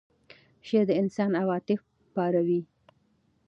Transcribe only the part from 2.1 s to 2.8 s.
پاروي.